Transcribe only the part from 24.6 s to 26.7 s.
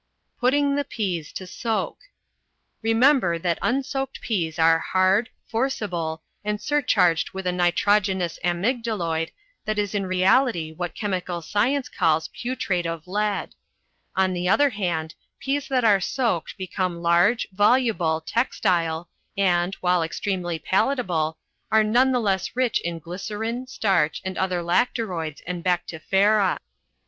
lacteroids and bactifera.